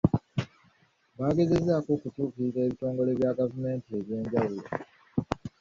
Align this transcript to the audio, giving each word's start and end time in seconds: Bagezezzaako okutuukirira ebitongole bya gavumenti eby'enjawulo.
Bagezezzaako 1.19 1.89
okutuukirira 1.97 2.59
ebitongole 2.63 3.11
bya 3.19 3.31
gavumenti 3.39 3.89
eby'enjawulo. 3.99 4.65